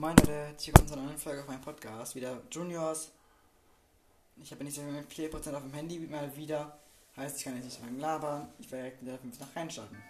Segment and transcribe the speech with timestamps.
[0.00, 2.14] Moin Leute, herzlich willkommen zu einer neuen Folge auf meinem Podcast.
[2.14, 3.10] Wieder Juniors.
[4.42, 6.78] Ich habe nicht so viel Prozent auf dem Handy mal wieder.
[7.18, 8.48] Heißt, ich kann jetzt nicht so lange labern.
[8.58, 10.02] Ich werde direkt wieder 5 nach reinstarten.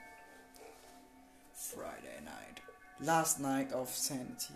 [1.54, 2.62] Friday Night.
[3.00, 4.54] Last Night of Sanity.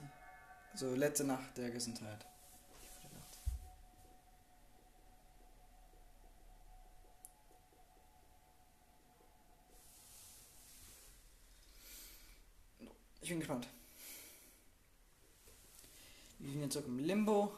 [0.71, 2.25] Also letzte Nacht der Gesundheit.
[13.21, 13.67] Ich bin gespannt.
[16.45, 17.53] Sind jetzt auch im Limbo.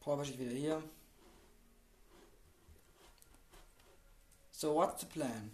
[0.00, 0.82] Power steht wieder hier.
[4.52, 5.50] So what's the plan?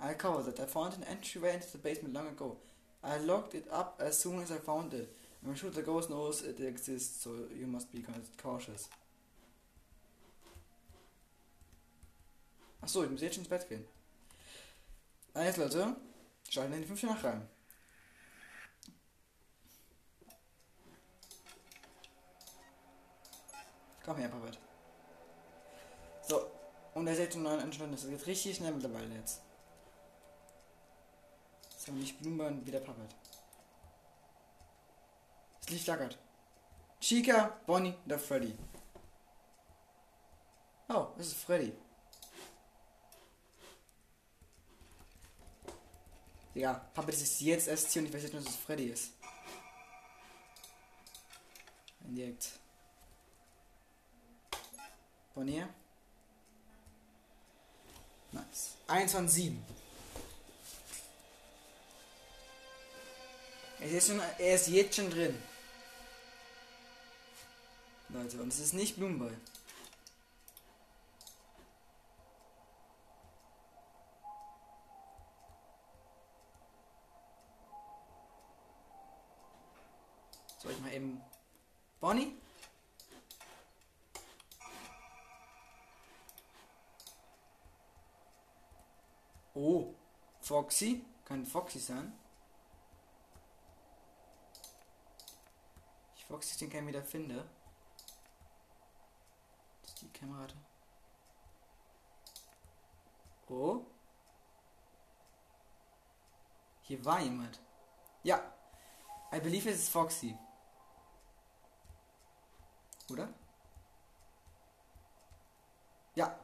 [0.00, 0.60] I covered it.
[0.60, 2.56] I found an entryway into the basement long ago.
[3.02, 5.08] I locked it up as soon as I found it.
[5.44, 8.04] I'm sure the ghost knows it exists, so you must be
[8.40, 8.88] cautious.
[12.84, 13.88] Achso, ich muss jetzt schon ins Bett gehen.
[15.32, 15.96] Also Leute,
[16.50, 17.48] schalten in die 5 nach rein.
[24.04, 24.50] Komm her, Papa.
[26.28, 26.50] So,
[26.92, 27.92] und er jetzt um 9 Stunden.
[27.92, 29.40] Das geht richtig schnell mittlerweile jetzt.
[31.78, 33.16] So, nicht Blumenbeeren, wieder Puppet.
[35.62, 36.18] Das Licht flackert.
[37.00, 38.54] Chica, Bonnie oder Freddy.
[40.90, 41.72] Oh, das ist Freddy.
[46.54, 48.86] Digga, Papa, das ist jetzt erst hier und ich weiß jetzt nur, dass es Freddy
[48.86, 49.10] ist.
[52.04, 52.50] Indirekt.
[55.34, 55.68] Bonnier.
[58.30, 58.74] Nice.
[58.86, 59.64] 1 von 7.
[63.80, 65.36] Er ist, schon, er ist jetzt schon drin.
[68.08, 69.36] Leute, und es ist nicht Blumenball.
[80.62, 81.20] Soll ich mal eben.
[82.04, 82.36] Bonnie?
[89.54, 89.94] Oh,
[90.42, 91.02] Foxy?
[91.24, 92.12] Kann Foxy sein?
[96.14, 97.48] Ich Foxy den keinen wieder finde.
[99.80, 100.48] Das ist die Kamera.
[103.48, 103.80] Oh.
[106.82, 107.58] Hier war jemand.
[108.22, 108.42] Ja.
[109.32, 110.36] I believe es ist Foxy.
[113.10, 113.28] Oder?
[116.14, 116.38] Ja.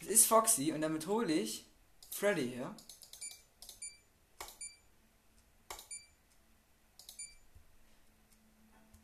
[0.00, 1.64] Es ist Foxy und damit hole ich
[2.10, 2.74] Freddy her.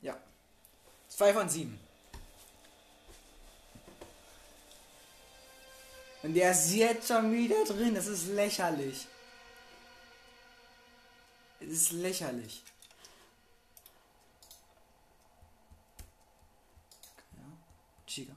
[0.03, 0.21] Ja.
[1.09, 1.81] Zwei von sieben.
[6.23, 7.95] Und der ist jetzt schon wieder drin.
[7.95, 9.07] Das ist lächerlich.
[11.61, 12.63] Es ist lächerlich.
[18.09, 18.35] Chica.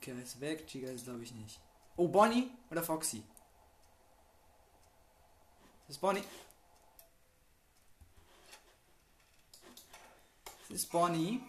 [0.00, 0.66] Chica ist weg.
[0.66, 1.60] Chica ist glaube ich nicht.
[1.96, 3.22] Oh, Bonnie oder Foxy?
[5.86, 6.24] Das ist Bonnie.
[10.68, 11.40] Das ist Bonnie.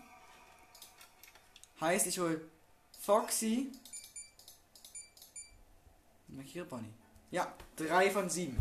[1.80, 2.50] Heißt, ich hol
[3.00, 3.72] Foxy.
[6.28, 6.94] Markiere Bonnie.
[7.30, 8.58] Ja, drei von sieben.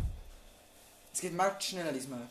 [1.12, 2.28] Es geht mal schneller diesmal.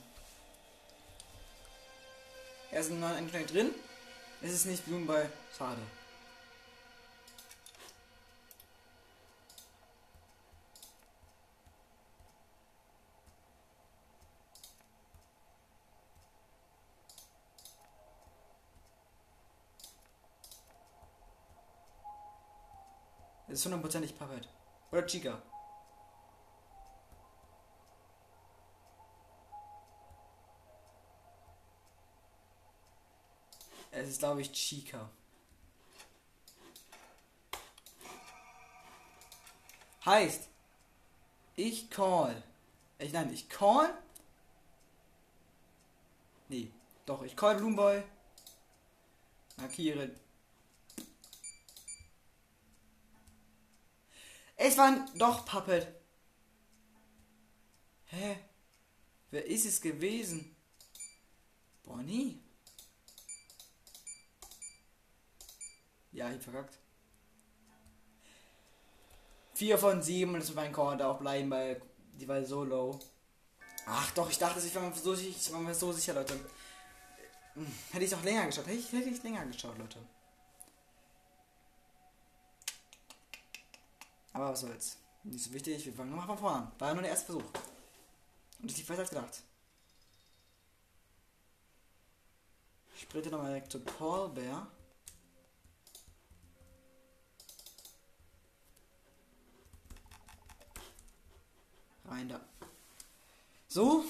[2.72, 3.74] Er ist ein neuer drin.
[4.42, 5.32] Es ist nicht Blumenball.
[5.58, 5.82] Schade.
[23.50, 24.48] Es ist hundertprozentig Puppet.
[24.92, 25.42] Oder Chica.
[33.92, 35.10] Es ist, glaube ich, Chica.
[40.06, 40.48] Heißt,
[41.56, 42.44] ich call.
[43.00, 43.94] Ich, nein, ich call.
[46.50, 46.72] Nee,
[47.08, 48.04] doch, ich call Bloomboy.
[49.58, 50.12] Markiere.
[54.62, 55.88] Es war doch Puppet.
[58.08, 58.38] Hä?
[59.32, 60.54] Wer ist es gewesen?
[61.82, 62.44] Bonnie?
[66.12, 66.78] Ja, ich verkackt.
[69.54, 71.82] 4 von 7 und das wird mein Core auch bleiben, weil
[72.16, 73.00] die war so low.
[73.86, 76.38] Ach doch, ich dachte, ich war mir so, ich war mir so sicher, Leute.
[77.54, 78.68] Hm, hätte ich auch länger geschaut.
[78.68, 80.00] Hätte ich, hätte ich länger geschaut, Leute.
[84.40, 84.98] Aber was soll's.
[85.24, 86.72] Nicht so wichtig, wir fangen nochmal von vorne an.
[86.80, 87.52] War ja nur der erste Versuch.
[88.62, 89.44] Und es lief besser als gedacht.
[92.96, 94.72] Ich sprinte nochmal direkt zu Paul Bear.
[102.06, 102.40] Rein da.
[103.68, 104.06] So.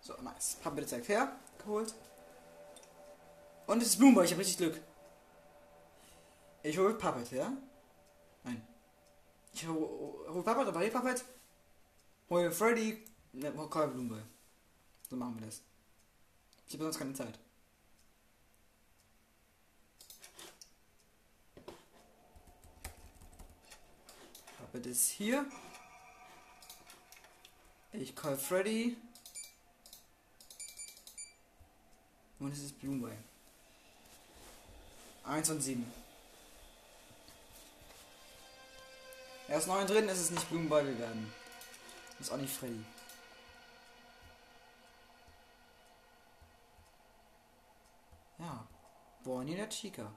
[0.00, 0.56] So, nice.
[0.64, 1.94] Hab mir das her geholt.
[3.70, 4.82] Und es ist Blumenball, ich habe richtig Glück.
[6.64, 7.56] Ich hole Puppet, ja?
[8.42, 8.66] Nein.
[9.52, 9.78] Ich hole
[10.28, 11.24] hol Puppet, aber hey Puppet.
[12.28, 13.04] Hol Freddy.
[13.32, 13.92] Ne, hol Call.
[15.08, 15.62] So machen wir das.
[16.66, 17.38] Ich habe sonst keine Zeit.
[24.58, 25.46] Puppet ist hier.
[27.92, 28.96] Ich call Freddy.
[32.40, 33.16] Und es ist Blumenball.
[35.24, 35.92] 1 und 7.
[39.48, 41.32] Er ist 9 drin, ist es nicht Blumenball, wir werden.
[42.20, 42.84] Ist auch nicht Freddy.
[48.38, 48.66] Ja.
[49.24, 50.12] Bonnie der Chica.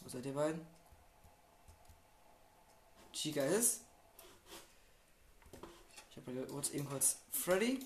[0.00, 0.66] Wo seid ihr beiden?
[3.12, 3.82] Chica ist.
[6.10, 7.78] Ich habe kurz eben kurz Freddy.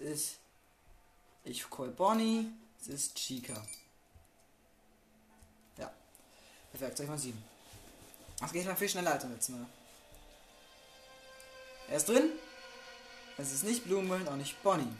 [0.00, 0.38] Ist.
[1.44, 2.50] Ich call Bonnie.
[2.80, 3.54] Es ist Chica.
[5.76, 5.92] Ja.
[6.70, 7.44] Perfekt, soll ich mal sieben.
[8.50, 9.66] Gehe ich mal viel schneller als letztes Mal.
[11.88, 12.32] Er ist drin.
[13.36, 14.90] Es ist nicht Blumen, auch nicht Bonnie.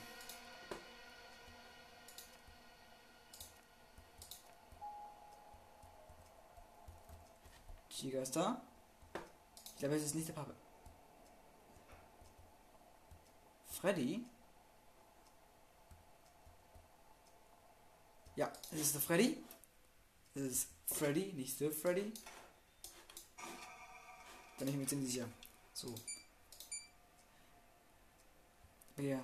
[7.89, 8.61] Chica ist da.
[9.65, 10.53] Ich glaube, es ist nicht der Papa.
[13.81, 14.25] Freddy?
[18.41, 19.37] Ja, es ist der Freddy.
[20.35, 22.11] Es ist Freddy, nicht der Freddy.
[24.59, 25.29] Bin ich mir ziemlich sicher.
[25.75, 25.95] So.
[28.97, 29.23] Ja.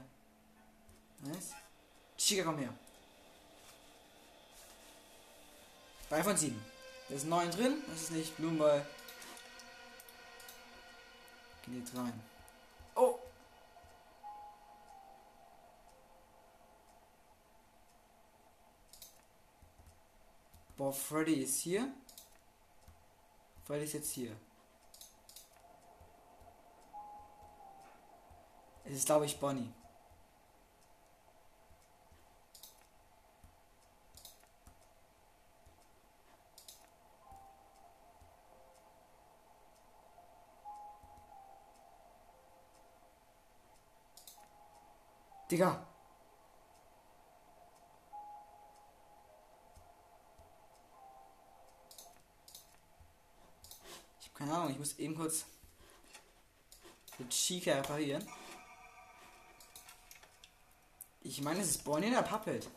[1.21, 1.53] Nice.
[2.19, 2.75] Chica, komm her.
[6.11, 6.63] 3 von 7.
[7.09, 7.83] Da ist 9 drin.
[7.87, 8.87] Das ist nicht Blumenball.
[11.65, 12.36] Geht rein.
[20.77, 21.91] Boah, Freddy ist hier.
[23.65, 24.37] Freddy ist jetzt hier.
[28.85, 29.73] Es ist, glaube ich, Bonnie.
[45.51, 45.87] Digga.
[54.21, 55.47] Ich habe keine Ahnung, ich muss eben kurz
[57.19, 58.27] mit Chica reparieren.
[61.23, 62.69] Ich meine, es ist Bonnie der Puppet.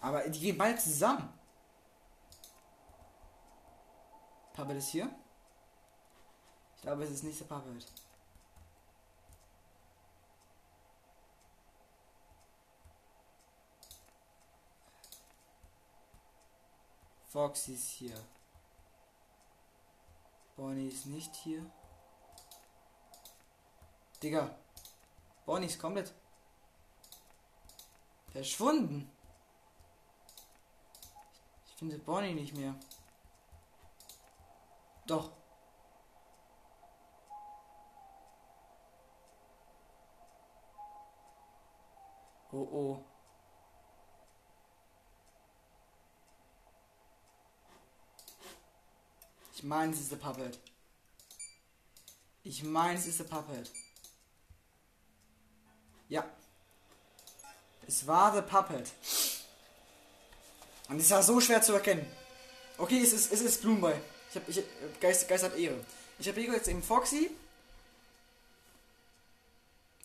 [0.00, 1.32] Aber die gehen beide zusammen.
[4.54, 5.14] Puppet ist hier.
[6.76, 7.86] Ich glaube, es ist nicht der Puppet.
[17.28, 18.20] Foxy ist hier.
[20.60, 21.64] Bonnie ist nicht hier.
[24.22, 24.54] Digga.
[25.46, 26.12] Bonnie ist komplett
[28.30, 29.10] verschwunden.
[31.66, 32.74] Ich finde Bonnie nicht mehr.
[35.06, 35.32] Doch.
[42.52, 43.09] Oh oh.
[49.60, 50.58] Ich meine, es ist der Puppet.
[52.44, 53.70] Ich meine, es ist der Puppet.
[56.08, 56.24] Ja.
[57.86, 58.90] Es war der Puppet.
[60.88, 62.10] Und es war so schwer zu erkennen.
[62.78, 63.92] Okay, es ist, es ist Bloomboy.
[64.30, 64.64] Ich hab, ich,
[64.98, 65.84] Geist, Geist hat Ehre.
[66.18, 67.30] Ich habe jetzt eben Foxy.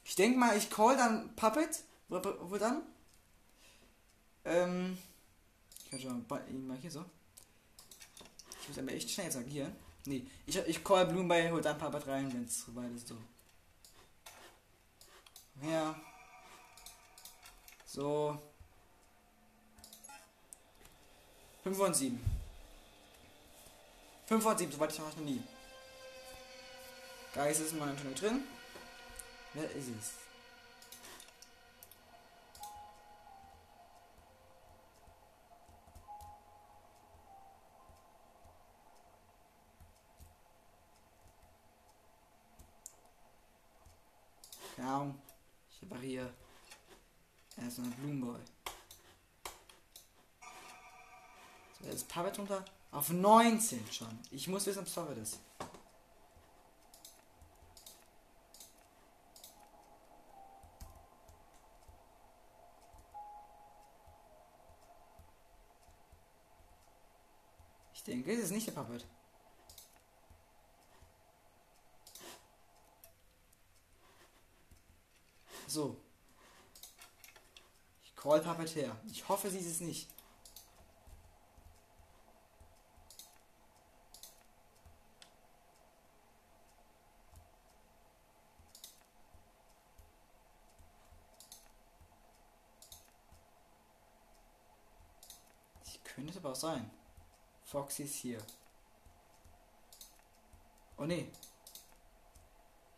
[0.04, 1.80] Ich denke mal, ich call dann Puppet.
[2.10, 2.82] Wo, wo dann?
[4.44, 4.98] Ähm.
[5.82, 7.06] Ich kann schon mal hier so.
[8.66, 9.48] Ich muss aber echt schnell sagen.
[9.48, 9.72] Hier.
[10.06, 13.08] Nee, ich, ich call Bloom bei, hol dann Papa rein, wenn es soweit ist.
[13.08, 13.18] So.
[15.62, 15.96] Ja.
[17.86, 18.40] So.
[21.64, 22.20] 5 und 7.
[24.26, 25.44] 5 und 7, soweit ich noch nie.
[27.36, 28.44] Geist ist mal natürlich drin.
[29.54, 30.26] Wer ist es?
[44.78, 45.16] Ja,
[46.02, 46.34] hier.
[47.58, 48.40] Er ist ein Blumenboy.
[51.80, 52.66] So, jetzt Puppet runter.
[52.92, 54.20] Auf 19 schon.
[54.32, 55.40] Ich muss wissen, ob es Puppet ist.
[67.94, 69.06] Ich denke, es ist nicht der Puppet.
[75.68, 75.98] So.
[78.04, 78.96] Ich call Puppet her.
[79.12, 80.10] Ich hoffe, sie ist es nicht.
[95.84, 96.90] Sie könnte aber auch sein.
[97.64, 98.40] Foxy ist hier.
[100.98, 101.16] Oh ne.
[101.16, 101.32] Hier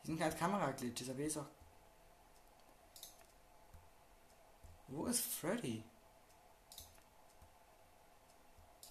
[0.03, 1.56] sind halt Kameraglitches, aber hier ist auch
[4.87, 5.83] Wo ist Freddy?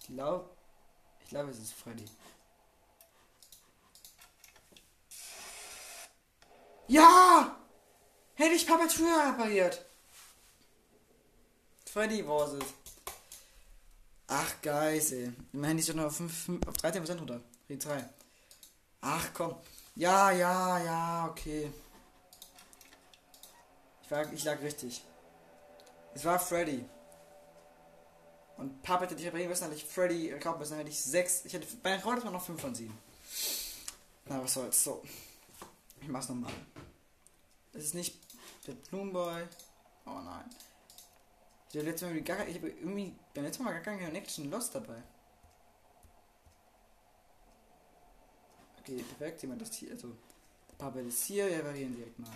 [0.01, 0.49] Ich glaube,
[1.23, 2.05] ich glaube, es ist Freddy.
[6.87, 7.57] Ja!
[8.35, 9.83] Hätte ich Papa früher repariert.
[11.85, 12.63] Freddy war es.
[14.27, 15.33] Ach, Geist, ey.
[15.51, 17.41] Mein Handy ist noch auf, 5, auf 13% runter.
[17.69, 18.09] Red 3.
[19.01, 19.55] Ach, komm.
[19.95, 21.71] Ja, ja, ja, okay.
[24.03, 25.03] Ich, war, ich lag richtig.
[26.17, 26.83] Es war Freddy.
[28.57, 31.45] Und Papa hätte ich reparieren müssen, hätte ich Freddy kaufen müssen, hätte ich 6.
[31.45, 32.97] Ich hätte bei Rekord war noch 5 von 7.
[34.25, 34.83] Na, was soll's.
[34.83, 35.03] So.
[36.01, 36.51] Ich mach's nochmal.
[37.73, 38.17] Es ist nicht
[38.65, 39.43] der Blumenboy.
[40.07, 40.49] Oh nein.
[41.69, 44.73] Ich habe letztes Mal gar, ich habe irgendwie beim letzten Mal gar keine Connection Lost
[44.73, 45.03] dabei.
[48.79, 49.43] Okay, perfekt.
[49.43, 49.91] Jemand das hier.
[49.91, 50.17] Also,
[50.79, 51.47] Papa ist hier.
[51.47, 52.31] Wir variieren direkt mal.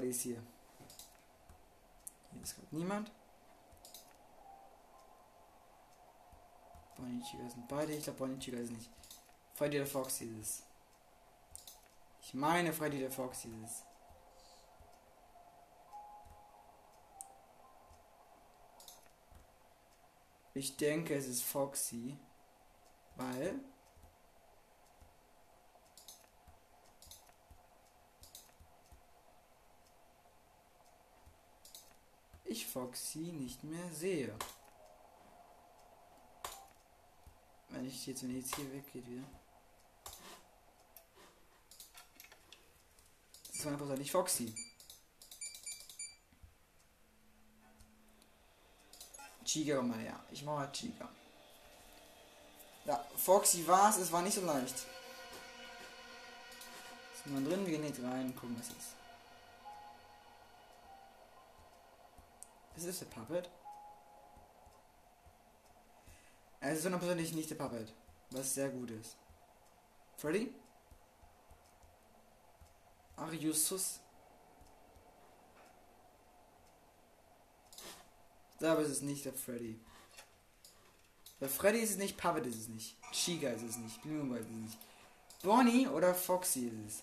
[0.00, 0.42] Hier.
[2.32, 3.12] Hier ist gerade niemand.
[6.96, 7.92] Bonnie Chica sind beide.
[7.92, 8.90] Ich glaube, Bonnie Chica ist nicht.
[9.54, 10.62] Freddy der Fox ist es.
[12.22, 13.84] Ich meine, Freddy der Fox ist es.
[20.54, 22.16] Ich denke, es ist Foxy,
[23.16, 23.60] weil
[32.52, 34.34] ich Foxy nicht mehr sehe.
[37.70, 39.26] Wenn ich jetzt, wenn jetzt hier weggeht wieder.
[43.46, 44.54] Das ist nicht Foxy.
[49.44, 50.20] Chiga mal her.
[50.30, 51.08] Ich mache Chiga.
[52.84, 54.74] Ja, Foxy war es, es war nicht so leicht.
[57.14, 59.01] Ist man drin, wir gehen jetzt rein gucken, was ist.
[62.76, 63.50] Ist es der Puppet?
[66.60, 67.92] Es ist hundertprozentig nicht der Puppet.
[68.30, 69.16] Was sehr gut ist.
[70.16, 70.54] Freddy?
[73.16, 74.00] Ach, Justus.
[78.52, 79.78] Ich glaube, es ist nicht der Freddy.
[81.40, 82.96] Bei Freddy ist es nicht, Puppet ist es nicht.
[83.10, 84.78] Chica ist es nicht, Blumenwald ist es nicht.
[85.42, 87.02] Bonnie oder Foxy ist es.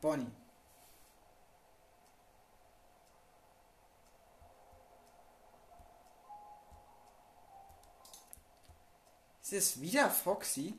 [0.00, 0.30] Bonnie.
[9.42, 10.74] Ist es wieder Foxy?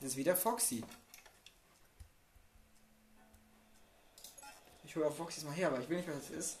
[0.00, 0.84] Ist es wieder Foxy?
[4.84, 6.58] Ich hole auf Foxy mal her, aber ich will nicht, was das ist.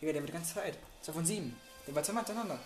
[0.00, 0.78] Digga, der wird die ganze Zeit.
[1.02, 1.60] Zwei von sieben.
[1.86, 2.60] Der war zweimal hintereinander.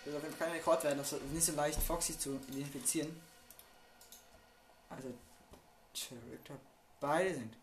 [0.00, 0.98] Das wird auf jeden Fall kein Rekord werden.
[0.98, 3.20] Das ist nicht so leicht, Foxy zu identifizieren.
[4.88, 5.12] Also,
[5.94, 6.54] Character.
[7.00, 7.56] Beide sind.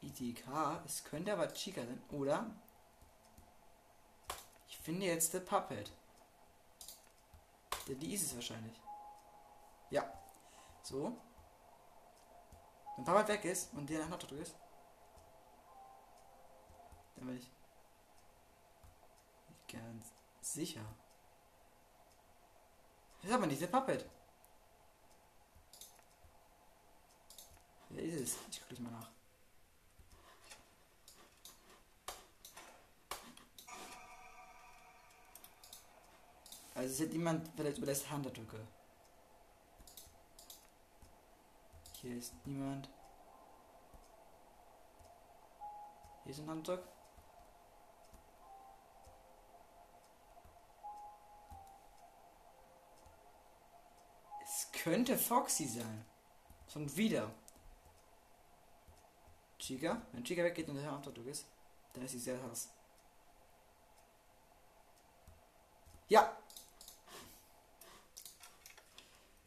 [0.00, 0.44] IDK.
[0.86, 2.02] Es könnte aber Chica sein.
[2.10, 2.50] Oder?
[4.68, 5.92] Ich finde jetzt der Puppet.
[7.86, 8.80] Der die ist es wahrscheinlich.
[9.90, 10.10] Ja.
[10.82, 11.16] So.
[12.96, 14.54] Wenn Puppet weg ist und der nach Lotto ist,
[17.16, 17.61] dann will ich.
[20.40, 20.84] Sicher.
[23.20, 24.04] Das ist aber nicht der Puppet.
[27.90, 28.38] Wer ist es?
[28.50, 29.10] Ich gucke mal nach.
[36.74, 38.66] Also es hat niemand vielleicht über das Handerdrücke.
[42.00, 42.88] Hier ist niemand.
[46.24, 46.82] Hier ist ein Handdruck.
[54.82, 56.04] Könnte Foxy sein.
[56.72, 57.30] Schon wieder.
[59.58, 60.02] Chica?
[60.12, 61.46] Wenn Chica weggeht und der Handdruck ist,
[61.92, 62.68] dann ist sie sehr heiß.
[66.08, 66.36] Ja,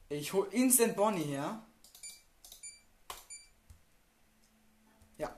[0.10, 1.62] Ich hol Instant Bonnie her.
[5.18, 5.36] Ja,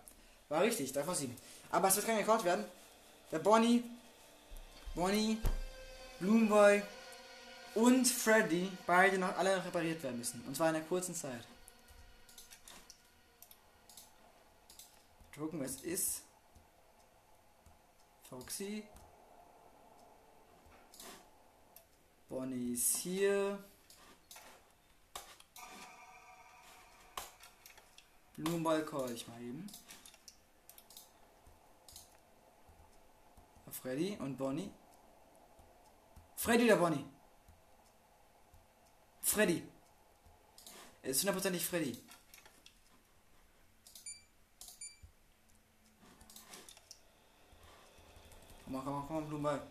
[0.50, 1.34] war richtig, da war sie.
[1.72, 2.66] Aber es wird kein Rekord werden.
[3.32, 3.84] Der Bonnie,
[4.94, 5.38] Bonnie,
[6.20, 6.84] Bloomboy
[7.78, 10.44] und Freddy beide noch alle repariert werden müssen.
[10.48, 11.48] Und zwar in einer kurzen Zeit.
[15.36, 16.24] Gucken, was ist.
[18.28, 18.84] Foxy.
[22.28, 23.64] Bonnie ist hier.
[28.36, 29.68] Blumenball call ich mal eben.
[33.70, 34.72] Freddy und Bonnie.
[36.36, 37.06] Freddy oder Bonnie?
[39.28, 39.62] Freddy.
[41.04, 42.02] Es ist hundertprozentig Freddy.
[48.64, 49.68] Komm mal, komm mal, komm mal, Blumenball.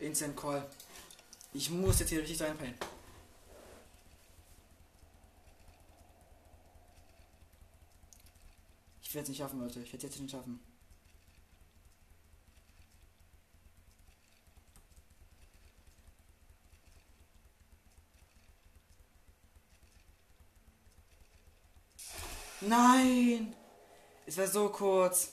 [0.00, 0.68] Instant Call.
[1.52, 2.74] Ich muss jetzt hier richtig reinfallen.
[9.00, 9.80] Ich werde es nicht schaffen, Leute.
[9.80, 10.75] Ich werde es jetzt nicht schaffen.
[22.68, 23.54] Nein!
[24.26, 25.32] Es war so kurz.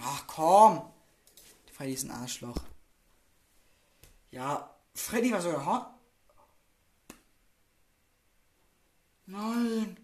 [0.00, 0.92] Ach komm!
[1.72, 2.56] Freddy ist ein Arschloch.
[4.30, 5.94] Ja, Freddy war sogar hart.
[9.26, 9.96] Nein.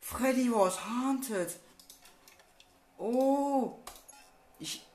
[0.00, 1.58] Freddy was haunted.
[2.98, 3.78] Oh.
[4.58, 4.86] Ich.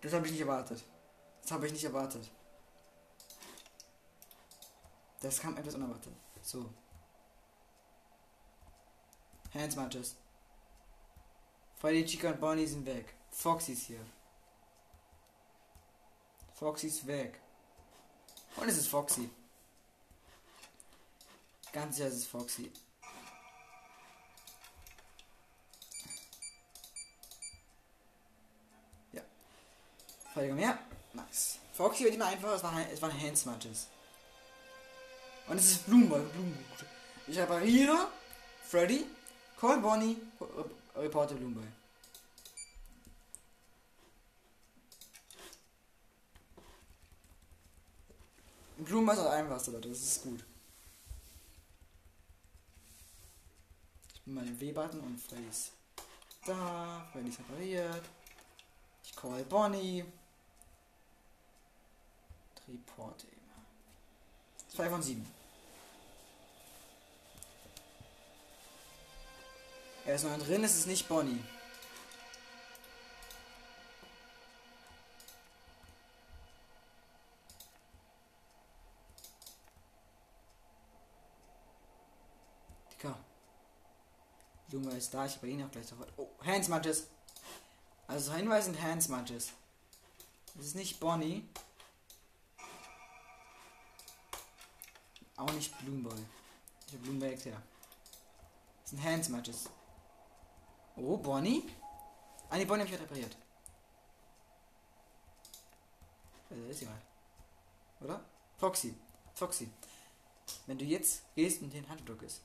[0.00, 0.82] Das habe ich nicht erwartet.
[1.42, 2.30] Das habe ich nicht erwartet.
[5.20, 6.14] Das kam etwas unerwartet.
[6.42, 6.72] So.
[9.52, 10.16] Hands Matches.
[11.76, 13.14] Freddy, Chica und Bonnie sind weg.
[13.30, 14.04] Foxy ist hier.
[16.54, 17.40] Foxy ist weg.
[18.56, 19.30] Und es ist Foxy.
[21.72, 22.72] Ganz sicher ist es Foxy.
[29.12, 29.22] Ja.
[30.24, 30.78] Verteidigung mehr.
[31.12, 31.58] Nice.
[31.72, 33.88] Foxy wird immer einfacher, es, es waren Hand Smudges.
[35.50, 36.20] Und es ist Blumenball.
[36.20, 36.64] Blumenball.
[37.26, 38.08] Ich repariere
[38.62, 39.04] Freddy,
[39.60, 40.16] Call Bonnie,
[40.94, 41.66] Reporter Blumenball.
[48.78, 49.88] Blumen ist das einfachste, Leute.
[49.88, 50.44] Das ist gut.
[54.14, 55.72] Ich bin mal den W-Button und Freddy ist
[56.46, 57.08] da.
[57.10, 58.04] Freddy ist repariert.
[59.02, 60.04] Ich call Bonnie.
[62.68, 63.40] Report eben.
[64.68, 65.39] 2 von 7.
[70.10, 71.38] Er ist noch drin, es ist nicht Bonnie.
[84.68, 86.12] Junge ist da, ich habe ihn auch gleich sofort.
[86.16, 87.06] Oh, Hands Matches.
[88.08, 89.52] Also Hinweis sind Hands Matches.
[90.56, 91.48] Das ist nicht Bonnie.
[95.36, 96.18] Auch nicht Bloomboy.
[96.88, 97.62] Ich habe Bloomboy her.
[98.82, 99.70] Das sind Hands Matches.
[100.96, 101.68] Oh, Bonnie?
[102.48, 103.36] Ah, die Bonnie habe ich repariert.
[106.50, 107.00] Also ist egal.
[108.00, 108.24] Oder?
[108.58, 108.94] Foxy.
[109.34, 109.70] Foxy.
[110.66, 112.42] Wenn du jetzt gehst und den Handdruck ist.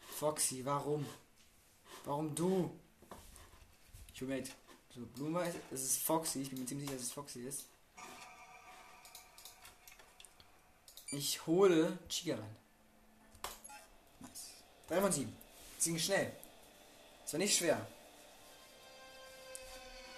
[0.00, 1.06] Foxy, warum?
[2.04, 2.76] Warum du?
[4.12, 4.52] Ich will mit.
[4.92, 6.42] So, Blume, es ist Foxy.
[6.42, 7.66] Ich bin mir ziemlich sicher, dass es Foxy ist.
[11.10, 11.98] Ich hole.
[12.08, 12.34] Nice.
[14.88, 15.36] 3 von 7.
[15.76, 16.32] Das schnell.
[17.22, 17.86] Das war nicht schwer.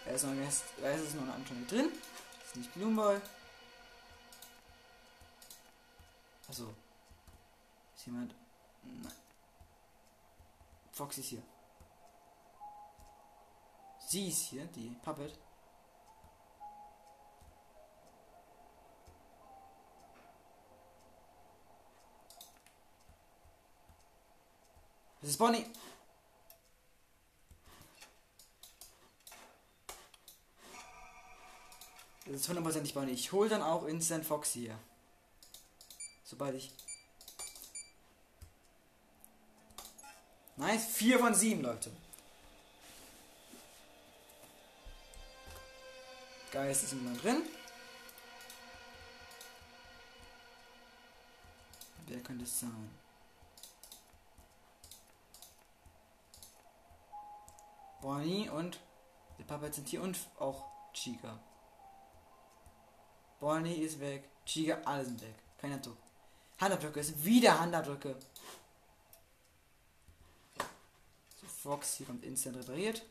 [0.04, 0.32] Da ist, noch,
[0.80, 1.92] da ist Anschauung drin.
[2.46, 3.20] Ist nicht Blumenball.
[6.48, 6.74] Achso.
[7.96, 8.34] Ist jemand?
[8.82, 9.12] Nein.
[10.92, 11.42] Foxy ist hier.
[14.08, 15.38] Sie ist hier, die Puppet.
[25.30, 25.64] Das ist Bonnie.
[32.26, 33.12] Das ist hundertprozentig Bonnie.
[33.12, 34.78] Ich hole dann auch Instant Foxy hier.
[36.24, 36.72] Sobald ich.
[40.56, 40.86] Nice.
[40.86, 41.92] 4 von 7, Leute.
[46.50, 47.44] Geist ist immer drin.
[52.08, 53.09] Wer könnte es sein?
[58.00, 58.80] Bonnie und
[59.38, 61.38] der Papa sind hier und auch Chica.
[63.38, 64.28] Bonnie ist weg.
[64.44, 65.34] Chica, alles sind weg.
[65.58, 65.96] Keiner Druck.
[66.60, 68.16] Handabdrücke, ist wieder Handabdrücke.
[71.36, 73.02] So, Foxy kommt instant repariert.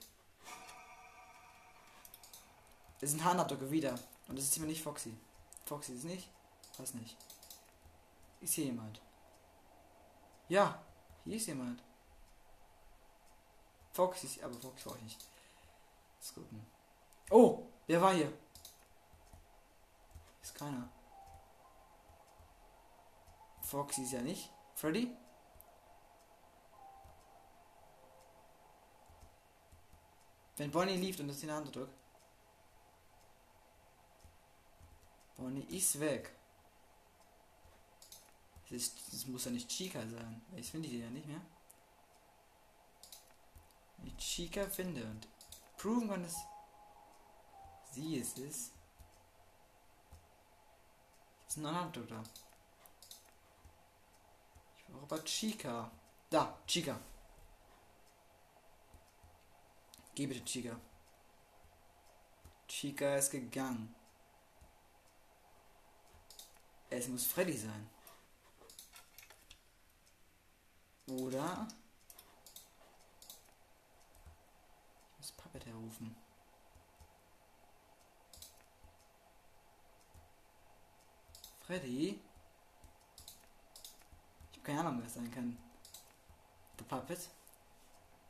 [3.02, 3.98] Es sind Handabdrücke wieder.
[4.28, 5.16] Und das ist immer nicht Foxy.
[5.66, 6.30] Foxy ist nicht.
[6.78, 7.18] Was nicht.
[8.42, 9.02] Ist hier jemand?
[10.48, 10.82] Ja,
[11.26, 11.84] hier ist jemand.
[13.92, 15.26] Foxy ist, aber Foxy war ich nicht.
[16.20, 16.66] Let's gucken.
[17.30, 18.32] Oh, wer war hier?
[20.42, 20.90] Ist keiner.
[23.62, 24.50] Foxy ist ja nicht.
[24.76, 25.16] Freddy?
[30.58, 31.94] Wenn Bonnie lief und das in der Hand drückt.
[35.38, 36.36] Bonnie ist weg.
[38.64, 40.42] Das, ist, das muss ja nicht Chica sein.
[40.56, 41.42] Ich finde die ja nicht mehr.
[44.18, 45.28] Chica finde und
[45.78, 46.36] proven kann, dass
[47.92, 48.72] sie es ist.
[51.48, 52.24] Ist ein anderer da.
[54.78, 55.92] Ich brauche aber Chica.
[56.30, 57.00] Da, Chica.
[60.14, 60.80] Geh bitte, Chica.
[62.68, 63.96] Chica ist gegangen.
[66.90, 67.90] Es muss Freddy sein.
[71.08, 71.68] Oder?
[75.60, 76.16] Puppet herrufen.
[81.66, 82.20] Freddy?
[84.52, 85.58] Ich habe keine Ahnung, wer es sein kann.
[86.78, 87.30] The Puppet?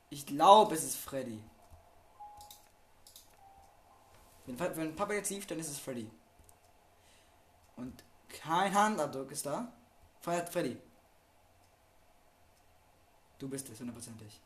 [0.09, 1.41] Ich glaube, es ist Freddy.
[4.45, 6.09] Wenn, wenn Papa jetzt lief, dann ist es Freddy.
[7.75, 9.71] Und kein Handabdruck ist da.
[10.21, 10.77] Feiert Freddy.
[13.37, 14.41] Du bist es, hundertprozentig.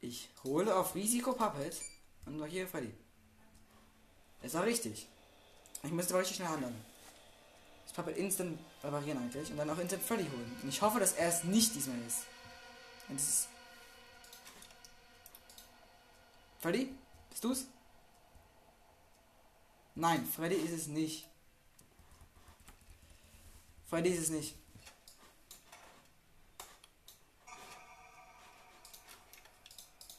[0.00, 1.76] Ich hole auf Risiko Puppet
[2.26, 2.92] und hier Freddy.
[4.42, 5.08] Es war richtig.
[5.82, 6.74] Ich müsste aber richtig schnell handeln.
[7.84, 10.56] Das Puppet instant reparieren eigentlich und dann auch instant Freddy holen.
[10.62, 12.24] Und ich hoffe, dass er es nicht diesmal ist.
[13.08, 13.48] Und es ist.
[16.60, 16.94] Freddy?
[17.30, 17.64] Bist du's?
[19.94, 21.26] Nein, Freddy ist es nicht.
[23.88, 24.54] Freddy ist es nicht.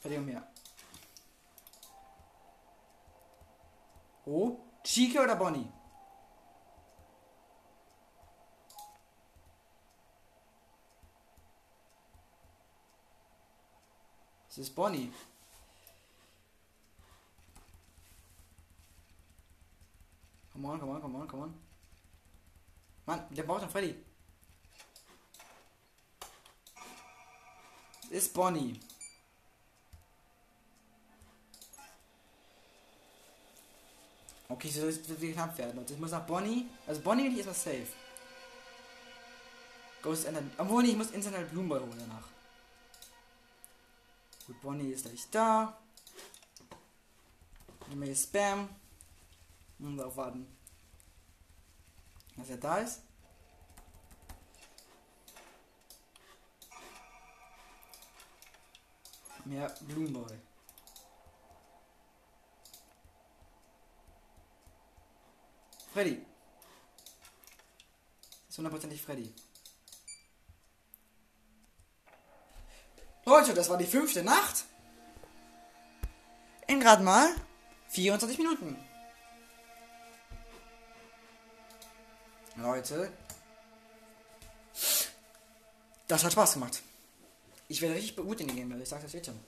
[0.02, 0.42] Und mir.
[4.24, 5.70] Oh, Chica oder Bonnie?
[14.48, 15.12] Es ist Bonnie.
[20.52, 21.54] Come on, come on, come on, come on.
[23.06, 24.04] Mann, der braucht einen Freddy.
[28.04, 28.80] Es ist Bonnie.
[34.60, 35.78] Okay, so wird es knapp werden.
[35.78, 36.68] Und ich muss nach Bonnie.
[36.86, 37.86] Also Bonnie will ich erstmal safe.
[40.02, 40.42] Ghost Ender.
[40.58, 42.28] Obwohl, ich muss instant Blumenball holen danach.
[44.46, 45.80] Gut, Bonnie ist gleich da.
[47.88, 48.68] Nehmen wir hier Spam.
[49.78, 50.46] Und darauf warten,
[52.36, 53.00] dass er da ist.
[59.46, 60.49] Mehr Blumenboy.
[65.92, 66.24] Freddy.
[68.46, 69.32] Das ist hundertprozentig Freddy.
[73.24, 74.64] Leute, das war die fünfte Nacht.
[76.66, 77.34] In gerade mal
[77.88, 78.76] 24 Minuten.
[82.56, 83.12] Leute.
[86.08, 86.82] Das hat Spaß gemacht.
[87.68, 89.38] Ich werde richtig gut in die Game, ich sage das jetzt schon.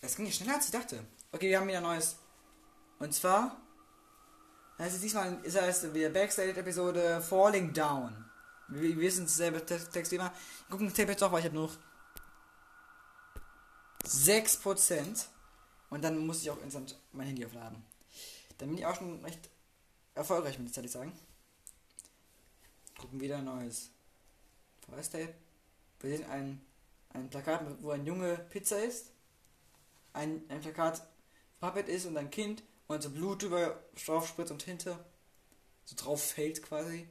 [0.00, 1.04] Es ging schneller als ich dachte.
[1.32, 2.16] Okay, wir haben wieder Neues.
[3.00, 3.60] Und zwar
[4.78, 8.24] Also diesmal ist heißt wieder Backstage-Episode Falling Down.
[8.68, 10.32] Wir, wissen dasselbe Text immer.
[10.68, 11.76] Gucken Tape jetzt doch, weil ich habe noch
[14.04, 15.26] 6%.
[15.88, 17.82] Und dann muss ich auch instant mein Handy aufladen.
[18.58, 19.48] Dann bin ich auch schon recht
[20.14, 21.18] erfolgreich mit der Zeit, ich sagen.
[22.98, 23.90] Gucken wieder ein neues
[24.90, 25.34] VS-Tape.
[26.00, 26.60] Wir sehen ein,
[27.10, 29.10] ein Plakat, wo ein Junge Pizza ist.
[30.12, 31.06] Ein, ein Plakat
[31.60, 35.04] Puppet ist und ein Kind und so Blut über drauf und hinter
[35.84, 37.08] so drauf fällt quasi.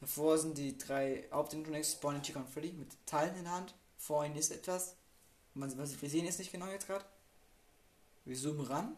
[0.00, 3.74] Davor sind die drei Hauptintronex, Bonnie, Chica und Freddy mit Teilen in der Hand.
[3.96, 4.96] Vor ihnen ist etwas.
[5.54, 7.04] Was wir sehen jetzt nicht genau jetzt gerade.
[8.26, 8.96] Wir zoomen ran.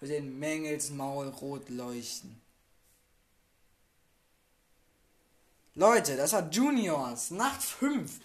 [0.00, 2.43] Wir sehen Mengels Maul rot leuchten.
[5.76, 7.32] Leute, das war Juniors.
[7.32, 8.20] Nacht 5.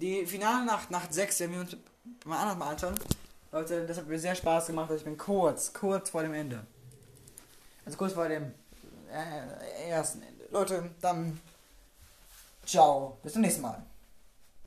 [0.00, 1.76] Die finale Nacht, Nacht 6, werden wir uns
[2.24, 2.94] mal anders mal anschauen.
[3.52, 4.90] Leute, das hat mir sehr Spaß gemacht.
[4.96, 6.64] Ich bin kurz, kurz vor dem Ende.
[7.84, 8.54] Also kurz vor dem
[9.12, 10.44] äh, ersten Ende.
[10.50, 11.38] Leute, dann
[12.64, 13.18] ciao.
[13.22, 13.84] Bis zum nächsten Mal.